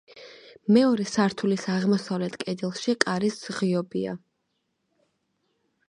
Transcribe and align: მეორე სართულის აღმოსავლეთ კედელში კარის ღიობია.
მეორე 0.77 1.03
სართულის 1.09 1.67
აღმოსავლეთ 1.73 2.39
კედელში 2.45 2.97
კარის 3.05 3.39
ღიობია. 3.59 4.19